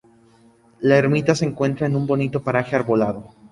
La 0.79 0.97
ermita 0.97 1.35
se 1.35 1.45
encuentra 1.45 1.85
en 1.85 1.95
un 1.95 2.07
bonito 2.07 2.41
paraje 2.43 2.75
arbolado. 2.75 3.35